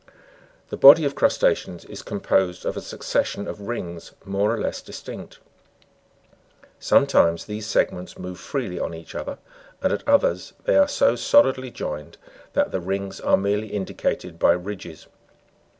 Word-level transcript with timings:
3. 0.07 0.13
The 0.71 0.77
body 0.77 1.05
of 1.05 1.13
crusta'ceans 1.13 1.85
is 1.85 2.01
composed 2.01 2.65
of 2.65 2.75
a 2.75 2.81
succession 2.81 3.47
of 3.47 3.67
rings 3.67 4.13
more 4.25 4.51
or 4.51 4.59
less 4.59 4.81
distinct. 4.81 5.37
Sometimes 6.79 7.45
these 7.45 7.67
segments 7.67 8.17
move 8.17 8.39
freely 8.39 8.79
on 8.79 8.95
each 8.95 9.13
other, 9.13 9.37
and 9.79 9.93
at 9.93 10.07
others 10.09 10.53
they 10.63 10.75
are 10.75 10.87
so 10.87 11.15
solidly 11.15 11.69
joined 11.69 12.17
that 12.53 12.71
the 12.71 12.81
rings 12.81 13.19
are 13.21 13.37
merely 13.37 13.67
indicated 13.67 14.39
by 14.39 14.53
ridges. 14.53 15.05